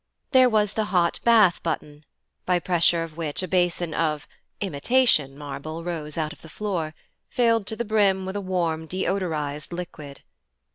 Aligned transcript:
There 0.31 0.49
was 0.49 0.73
the 0.73 0.85
hot 0.85 1.19
bath 1.23 1.61
button, 1.61 2.05
by 2.47 2.57
pressure 2.57 3.03
of 3.03 3.17
which 3.17 3.43
a 3.43 3.47
basin 3.47 3.93
of 3.93 4.27
(imitation) 4.59 5.37
marble 5.37 5.83
rose 5.83 6.17
out 6.17 6.33
of 6.33 6.41
the 6.41 6.49
floor, 6.49 6.95
filled 7.29 7.67
to 7.67 7.75
the 7.75 7.85
brim 7.85 8.25
with 8.25 8.35
a 8.35 8.41
warm 8.41 8.87
deodorized 8.87 9.71
liquid. 9.71 10.21